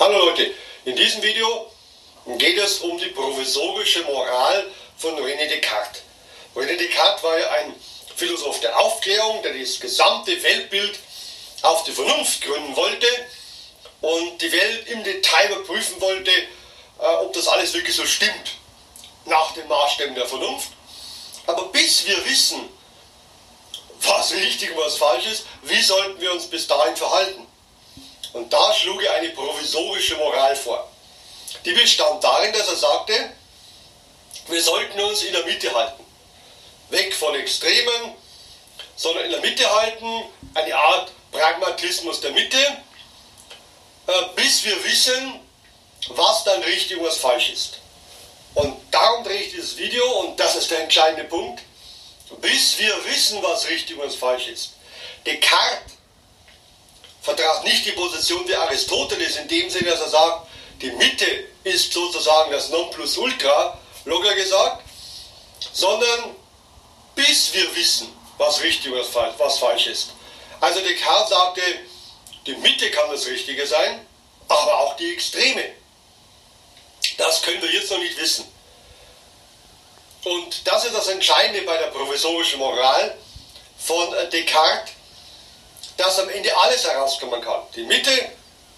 Hallo 0.00 0.16
Leute, 0.16 0.50
in 0.86 0.96
diesem 0.96 1.22
Video 1.22 1.70
geht 2.38 2.56
es 2.56 2.78
um 2.78 2.96
die 2.96 3.08
provisorische 3.08 4.00
Moral 4.04 4.66
von 4.96 5.14
René 5.16 5.46
Descartes. 5.46 6.00
René 6.56 6.74
Descartes 6.78 7.22
war 7.22 7.38
ja 7.38 7.50
ein 7.50 7.74
Philosoph 8.16 8.60
der 8.60 8.80
Aufklärung, 8.80 9.42
der 9.42 9.52
das 9.52 9.78
gesamte 9.78 10.42
Weltbild 10.42 10.98
auf 11.60 11.84
die 11.84 11.92
Vernunft 11.92 12.40
gründen 12.40 12.74
wollte 12.76 13.06
und 14.00 14.40
die 14.40 14.50
Welt 14.50 14.88
im 14.88 15.04
Detail 15.04 15.50
überprüfen 15.50 16.00
wollte, 16.00 16.30
äh, 16.30 17.16
ob 17.20 17.34
das 17.34 17.46
alles 17.48 17.74
wirklich 17.74 17.94
so 17.94 18.06
stimmt, 18.06 18.52
nach 19.26 19.52
den 19.52 19.68
Maßstäben 19.68 20.14
der 20.14 20.26
Vernunft. 20.26 20.70
Aber 21.46 21.66
bis 21.66 22.06
wir 22.06 22.24
wissen, 22.24 22.70
was 24.00 24.32
richtig 24.32 24.70
und 24.70 24.78
was 24.78 24.96
falsch 24.96 25.26
ist, 25.26 25.44
wie 25.64 25.82
sollten 25.82 26.18
wir 26.22 26.32
uns 26.32 26.46
bis 26.46 26.66
dahin 26.66 26.96
verhalten? 26.96 27.46
Und 28.32 28.52
da 28.52 28.72
schlug 28.72 29.02
er 29.02 29.14
eine 29.14 29.30
provisorische 29.30 30.16
Moral 30.16 30.54
vor. 30.56 30.88
Die 31.64 31.72
bestand 31.72 32.22
darin, 32.22 32.52
dass 32.52 32.68
er 32.68 32.76
sagte, 32.76 33.32
wir 34.48 34.62
sollten 34.62 35.00
uns 35.00 35.22
in 35.22 35.32
der 35.32 35.44
Mitte 35.44 35.72
halten. 35.74 36.04
Weg 36.90 37.14
von 37.14 37.34
Extremen, 37.34 38.14
sondern 38.96 39.24
in 39.24 39.30
der 39.30 39.40
Mitte 39.40 39.68
halten, 39.70 40.24
eine 40.54 40.74
Art 40.74 41.10
Pragmatismus 41.30 42.20
der 42.20 42.32
Mitte, 42.32 42.58
äh, 44.06 44.12
bis 44.34 44.64
wir 44.64 44.82
wissen, 44.84 45.40
was 46.08 46.44
dann 46.44 46.62
richtig 46.62 46.98
und 46.98 47.06
was 47.06 47.18
falsch 47.18 47.50
ist. 47.50 47.78
Und 48.54 48.76
darum 48.90 49.22
drehe 49.22 49.42
ich 49.42 49.52
dieses 49.52 49.76
Video, 49.76 50.04
und 50.20 50.38
das 50.40 50.56
ist 50.56 50.70
der 50.70 50.82
entscheidende 50.82 51.24
Punkt, 51.24 51.62
bis 52.40 52.78
wir 52.78 53.04
wissen, 53.04 53.42
was 53.42 53.68
richtig 53.68 53.96
und 53.96 54.06
was 54.06 54.16
falsch 54.16 54.48
ist. 54.48 54.70
Descartes 55.24 55.99
vertrat 57.22 57.64
nicht 57.64 57.84
die 57.86 57.92
Position 57.92 58.46
wie 58.48 58.54
Aristoteles 58.54 59.36
in 59.36 59.48
dem 59.48 59.70
Sinne, 59.70 59.90
dass 59.90 60.00
er 60.00 60.08
sagt, 60.08 60.46
die 60.80 60.90
Mitte 60.92 61.26
ist 61.64 61.92
sozusagen 61.92 62.50
das 62.50 62.70
Nonplusultra, 62.70 63.78
locker 64.06 64.34
gesagt, 64.34 64.82
sondern 65.72 66.34
bis 67.14 67.52
wir 67.52 67.74
wissen, 67.76 68.08
was 68.38 68.62
richtig 68.62 68.92
und 68.92 69.04
was 69.38 69.58
falsch 69.58 69.86
ist. 69.86 70.10
Also 70.60 70.80
Descartes 70.80 71.30
sagte, 71.30 71.62
die 72.46 72.54
Mitte 72.54 72.90
kann 72.90 73.10
das 73.10 73.26
Richtige 73.26 73.66
sein, 73.66 74.06
aber 74.48 74.78
auch 74.80 74.96
die 74.96 75.12
Extreme. 75.12 75.64
Das 77.18 77.42
können 77.42 77.60
wir 77.60 77.70
jetzt 77.70 77.90
noch 77.90 77.98
nicht 77.98 78.16
wissen. 78.18 78.46
Und 80.24 80.66
das 80.66 80.84
ist 80.84 80.94
das 80.94 81.08
Entscheidende 81.08 81.62
bei 81.62 81.76
der 81.76 81.88
provisorischen 81.88 82.58
Moral 82.58 83.16
von 83.78 84.14
Descartes, 84.30 84.92
dass 86.00 86.18
am 86.18 86.30
Ende 86.30 86.56
alles 86.56 86.84
herauskommen 86.84 87.42
kann. 87.42 87.62
Die 87.76 87.82
Mitte 87.82 88.30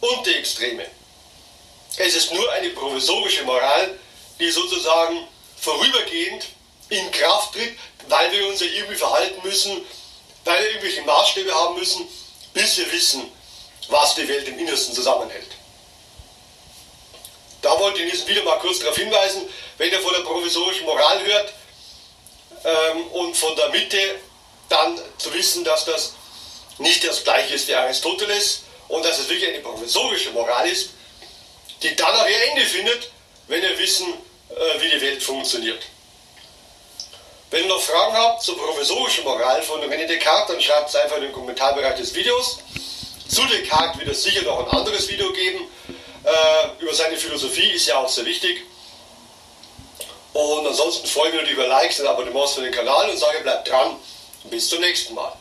und 0.00 0.24
die 0.24 0.34
Extreme. 0.34 0.86
Es 1.96 2.14
ist 2.14 2.32
nur 2.32 2.50
eine 2.52 2.70
provisorische 2.70 3.42
Moral, 3.42 3.98
die 4.38 4.48
sozusagen 4.50 5.26
vorübergehend 5.60 6.46
in 6.90 7.10
Kraft 7.10 7.54
tritt, 7.54 7.76
weil 8.06 8.30
wir 8.30 8.46
uns 8.46 8.60
ja 8.60 8.66
irgendwie 8.68 8.94
verhalten 8.94 9.40
müssen, 9.42 9.84
weil 10.44 10.62
wir 10.62 10.68
irgendwelche 10.70 11.02
Maßstäbe 11.02 11.52
haben 11.52 11.76
müssen, 11.76 12.08
bis 12.54 12.78
wir 12.78 12.92
wissen, 12.92 13.32
was 13.88 14.14
die 14.14 14.28
Welt 14.28 14.46
im 14.46 14.56
Innersten 14.56 14.94
zusammenhält. 14.94 15.48
Da 17.62 17.76
wollte 17.80 18.00
ich 18.00 18.12
diesem 18.12 18.28
Video 18.28 18.44
mal 18.44 18.60
kurz 18.60 18.78
darauf 18.78 18.96
hinweisen, 18.96 19.42
wenn 19.76 19.90
ihr 19.90 20.00
von 20.00 20.12
der 20.12 20.20
provisorischen 20.20 20.86
Moral 20.86 21.20
hört 21.24 21.52
ähm, 22.64 23.08
und 23.08 23.36
von 23.36 23.56
der 23.56 23.70
Mitte, 23.70 24.20
dann 24.68 25.00
zu 25.18 25.34
wissen, 25.34 25.64
dass 25.64 25.84
das 25.84 26.12
nicht 26.78 27.06
das 27.06 27.24
gleiche 27.24 27.54
ist 27.54 27.68
wie 27.68 27.74
Aristoteles 27.74 28.62
und 28.88 29.04
dass 29.04 29.18
es 29.18 29.28
wirklich 29.28 29.48
eine 29.48 29.60
provisorische 29.60 30.30
Moral 30.30 30.68
ist, 30.68 30.90
die 31.82 31.94
dann 31.94 32.14
auch 32.14 32.28
ihr 32.28 32.50
Ende 32.50 32.64
findet, 32.64 33.10
wenn 33.46 33.62
wir 33.62 33.78
wissen, 33.78 34.06
äh, 34.50 34.80
wie 34.80 34.90
die 34.90 35.00
Welt 35.00 35.22
funktioniert. 35.22 35.82
Wenn 37.50 37.64
ihr 37.64 37.68
noch 37.68 37.80
Fragen 37.80 38.14
habt 38.14 38.42
zur 38.42 38.58
provisorischen 38.58 39.24
Moral 39.24 39.62
von 39.62 39.80
René 39.80 40.06
Descartes, 40.06 40.54
dann 40.54 40.60
schreibt 40.60 40.90
es 40.90 40.96
einfach 40.96 41.16
in 41.16 41.24
den 41.24 41.32
Kommentarbereich 41.32 41.96
des 41.96 42.14
Videos. 42.14 42.58
Zu 43.28 43.44
Descartes 43.46 43.98
wird 43.98 44.10
es 44.10 44.22
sicher 44.22 44.42
noch 44.42 44.58
ein 44.60 44.78
anderes 44.78 45.08
Video 45.08 45.32
geben. 45.32 45.66
Äh, 46.24 46.82
über 46.82 46.92
seine 46.92 47.16
Philosophie 47.16 47.70
ist 47.70 47.86
ja 47.86 47.98
auch 47.98 48.08
sehr 48.08 48.26
wichtig. 48.26 48.64
Und 50.34 50.66
ansonsten 50.66 51.06
freue 51.06 51.28
ich 51.28 51.32
mich 51.34 51.42
natürlich 51.42 51.58
über 51.58 51.68
Likes 51.68 52.00
und 52.00 52.06
Abonnements 52.06 52.52
für 52.52 52.60
den 52.60 52.72
Kanal 52.72 53.08
und 53.08 53.16
sage, 53.16 53.40
bleibt 53.40 53.68
dran. 53.68 53.96
Bis 54.44 54.68
zum 54.68 54.80
nächsten 54.80 55.14
Mal. 55.14 55.32